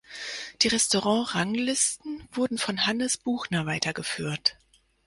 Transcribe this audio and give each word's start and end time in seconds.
Die 0.63 0.67
„Restaurant-Ranglisten“ 0.67 2.27
wurden 2.31 2.57
von 2.57 2.87
Hannes 2.87 3.19
Buchner 3.19 3.67
weitergeführt. 3.67 4.57